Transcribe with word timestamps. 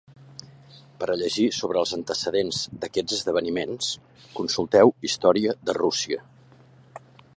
Per 1.01 1.09
a 1.13 1.17
llegir 1.23 1.43
sobre 1.57 1.79
els 1.81 1.91
antecedents 1.97 2.61
d'aquests 2.85 3.17
esdeveniments, 3.17 3.91
consulteu 4.41 4.95
Història 5.11 5.55
de 5.69 5.77
Russia. 5.83 6.23